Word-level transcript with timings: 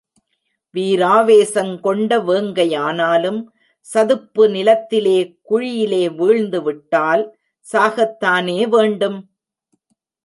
வீராவேசங் 0.75 1.73
கொண்ட 1.79 2.17
வேங்கையானாலும், 2.19 3.37
சதுப்பு 3.89 4.45
நிலத்திலே– 4.49 5.17
குழியிலே– 5.49 6.03
வீழ்ந்து 6.19 6.61
விட்டால் 6.61 7.23
சாகத்தானே 7.65 8.59
வேண்டும்! 8.67 9.19